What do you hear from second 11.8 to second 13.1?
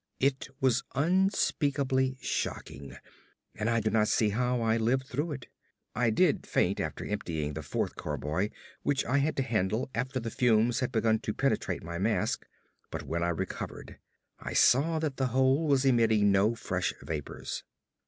my mask; but